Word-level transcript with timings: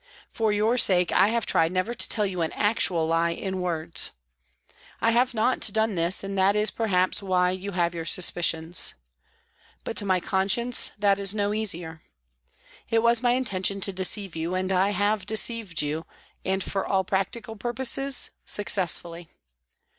For 0.31 0.51
your 0.51 0.79
sake 0.79 1.11
I 1.11 1.27
have 1.27 1.45
tried 1.45 1.71
never 1.71 1.93
to 1.93 2.09
tell 2.09 2.25
you 2.25 2.41
an 2.41 2.51
actual 2.53 3.05
lie 3.05 3.29
in 3.29 3.61
words. 3.61 4.09
I 4.99 5.11
have 5.11 5.35
not 5.35 5.61
done 5.71 5.93
this, 5.93 6.23
and 6.23 6.35
that 6.39 6.55
is, 6.55 6.71
perhaps, 6.71 7.17
DEPUTATION 7.17 7.17
TO 7.19 7.31
PRIME 7.31 7.43
MINISTER 7.43 7.67
33 7.67 7.67
why 7.67 7.67
you 7.75 7.83
have 7.83 7.93
your 7.93 8.05
suspicions. 8.05 8.93
But 9.83 9.95
to 9.97 10.05
my 10.07 10.19
con 10.19 10.49
science 10.49 10.89
that 10.97 11.19
is 11.19 11.35
no 11.35 11.53
easier. 11.53 12.01
It 12.89 13.03
was 13.03 13.21
my 13.21 13.33
intention 13.33 13.79
to 13.81 13.93
deceive 13.93 14.35
you, 14.35 14.55
and 14.55 14.71
I 14.71 14.89
have 14.89 15.27
deceived 15.27 15.83
you, 15.83 16.07
and, 16.43 16.63
for 16.63 16.83
all 16.83 17.03
practical 17.03 17.55
purposes, 17.55 18.31
successfully. 18.43 19.29